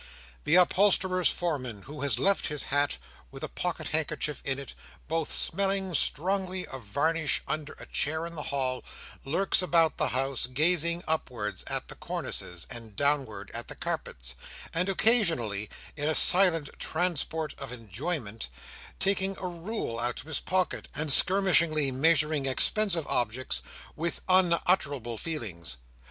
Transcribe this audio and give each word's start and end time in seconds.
The 0.45 0.55
upholsterer's 0.55 1.29
foreman, 1.29 1.83
who 1.83 2.01
has 2.01 2.17
left 2.17 2.47
his 2.47 2.63
hat, 2.73 2.97
with 3.29 3.43
a 3.43 3.47
pocket 3.47 3.89
handkerchief 3.89 4.41
in 4.43 4.57
it, 4.57 4.73
both 5.07 5.31
smelling 5.31 5.93
strongly 5.93 6.65
of 6.65 6.81
varnish, 6.81 7.43
under 7.47 7.73
a 7.73 7.85
chair 7.85 8.25
in 8.25 8.33
the 8.33 8.41
hall, 8.49 8.83
lurks 9.25 9.61
about 9.61 9.97
the 9.97 10.07
house, 10.07 10.47
gazing 10.47 11.03
upwards 11.07 11.63
at 11.67 11.87
the 11.87 11.93
cornices, 11.93 12.65
and 12.67 12.95
downward 12.95 13.51
at 13.53 13.67
the 13.67 13.75
carpets, 13.75 14.33
and 14.73 14.89
occasionally, 14.89 15.69
in 15.95 16.09
a 16.09 16.15
silent 16.15 16.71
transport 16.79 17.53
of 17.59 17.71
enjoyment, 17.71 18.49
taking 18.97 19.37
a 19.37 19.45
rule 19.47 19.99
out 19.99 20.19
of 20.21 20.25
his 20.25 20.39
pocket, 20.39 20.87
and 20.95 21.13
skirmishingly 21.13 21.91
measuring 21.91 22.47
expensive 22.47 23.05
objects, 23.05 23.61
with 23.95 24.21
unutterable 24.27 25.19
feelings. 25.19 25.77